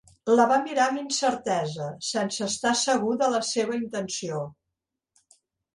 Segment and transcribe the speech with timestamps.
[0.37, 4.45] La va mirar amb incertesa, sense estar segur de la seva intenció.